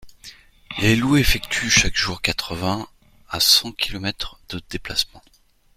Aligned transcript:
Les 0.79 0.95
loups 0.95 1.17
effectuent 1.17 1.69
chaque 1.69 1.95
jour 1.95 2.23
quatre-vingts 2.23 2.87
à 3.29 3.39
cent 3.39 3.71
kilomètres 3.71 4.39
de 4.49 4.59
déplacement. 4.71 5.21